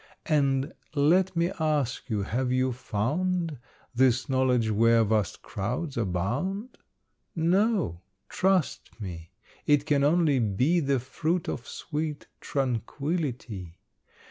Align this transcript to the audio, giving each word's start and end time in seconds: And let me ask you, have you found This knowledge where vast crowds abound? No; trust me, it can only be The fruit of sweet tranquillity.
And 0.25 0.73
let 0.95 1.35
me 1.35 1.51
ask 1.59 2.09
you, 2.09 2.23
have 2.23 2.51
you 2.51 2.71
found 2.71 3.59
This 3.93 4.27
knowledge 4.27 4.71
where 4.71 5.03
vast 5.03 5.43
crowds 5.43 5.95
abound? 5.95 6.79
No; 7.35 8.01
trust 8.27 8.99
me, 8.99 9.29
it 9.67 9.85
can 9.85 10.03
only 10.03 10.39
be 10.39 10.79
The 10.79 10.99
fruit 10.99 11.47
of 11.47 11.67
sweet 11.67 12.25
tranquillity. 12.39 13.77